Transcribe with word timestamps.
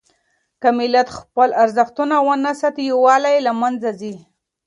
که 0.61 0.69
ملت 0.79 1.07
خپل 1.17 1.49
ارزښتونه 1.63 2.15
ونه 2.25 2.51
ساتي، 2.61 2.83
يووالی 2.91 3.37
له 3.47 3.51
منځه 3.61 3.89
ځي. 3.99 4.15